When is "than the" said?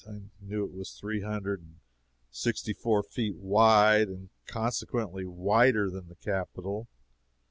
5.91-6.15